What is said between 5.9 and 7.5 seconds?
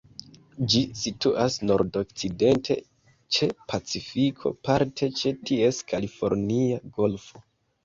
Kalifornia Golfo.